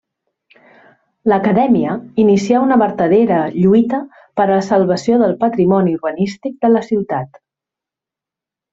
[1.31, 4.01] L’Acadèmia inicià una vertadera lluita
[4.41, 7.43] per a la salvació del patrimoni urbanístic de la ciutat.